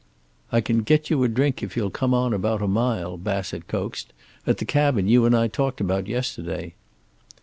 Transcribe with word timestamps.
"I 0.51 0.61
can 0.61 0.81
get 0.81 1.11
you 1.11 1.23
a 1.23 1.27
drink, 1.27 1.61
if 1.61 1.77
you'll 1.77 1.91
come 1.91 2.11
on 2.11 2.33
about 2.33 2.63
a 2.63 2.67
mile," 2.67 3.17
Bassett 3.17 3.67
coaxed. 3.67 4.13
"At 4.47 4.57
the 4.57 4.65
cabin 4.65 5.07
you 5.07 5.25
and 5.25 5.37
I 5.37 5.47
talked 5.47 5.79
about 5.79 6.07
yesterday." 6.07 6.73